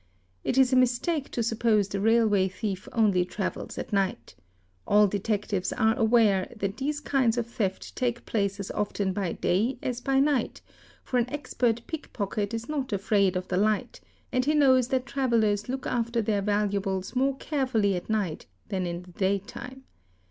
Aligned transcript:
It 0.43 0.57
is 0.57 0.73
a 0.73 0.75
mistake 0.75 1.29
to 1.29 1.43
suppose 1.43 1.87
the 1.87 2.01
railway 2.01 2.47
thief 2.47 2.89
only 2.91 3.23
travels 3.23 3.77
at 3.77 3.93
night; 3.93 4.33
all 4.87 5.05
detectives 5.05 5.71
are 5.73 5.93
aware 5.95 6.51
that 6.55 6.77
these 6.77 6.99
kinds 6.99 7.37
of 7.37 7.45
theft 7.45 7.95
take 7.95 8.25
place 8.25 8.59
as 8.59 8.71
often 8.71 9.13
by 9.13 9.33
day 9.33 9.77
as 9.83 10.01
by 10.01 10.19
'night, 10.19 10.61
for 11.03 11.19
an 11.19 11.29
expert 11.29 11.85
pickpocket 11.85 12.51
is 12.51 12.67
not 12.67 12.91
afraid 12.91 13.35
of 13.35 13.47
the 13.49 13.57
light 13.57 14.01
and 14.31 14.45
he 14.45 14.55
knows 14.55 14.87
that 14.87 15.05
travellers 15.05 15.69
look 15.69 15.85
after 15.85 16.19
their 16.19 16.41
valuables 16.41 17.15
more 17.15 17.37
carefully 17.37 17.95
at 17.95 18.09
night 18.09 18.47
than 18.69 18.87
in 18.87 19.03
the 19.03 19.11
day 19.11 19.37
time. 19.37 19.83